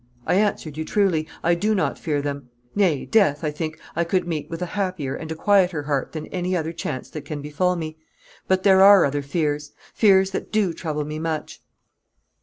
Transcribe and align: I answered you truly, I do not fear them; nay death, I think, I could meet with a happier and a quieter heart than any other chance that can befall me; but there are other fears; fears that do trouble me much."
I 0.25 0.33
answered 0.33 0.77
you 0.77 0.83
truly, 0.83 1.27
I 1.43 1.53
do 1.53 1.75
not 1.75 1.99
fear 1.99 2.23
them; 2.23 2.49
nay 2.73 3.05
death, 3.05 3.43
I 3.43 3.51
think, 3.51 3.77
I 3.95 4.03
could 4.03 4.27
meet 4.27 4.49
with 4.49 4.59
a 4.63 4.73
happier 4.73 5.13
and 5.13 5.31
a 5.31 5.35
quieter 5.35 5.83
heart 5.83 6.13
than 6.13 6.25
any 6.29 6.57
other 6.57 6.73
chance 6.73 7.07
that 7.11 7.23
can 7.23 7.39
befall 7.39 7.75
me; 7.75 7.99
but 8.47 8.63
there 8.63 8.81
are 8.81 9.05
other 9.05 9.21
fears; 9.21 9.73
fears 9.93 10.31
that 10.31 10.51
do 10.51 10.73
trouble 10.73 11.05
me 11.05 11.19
much." 11.19 11.61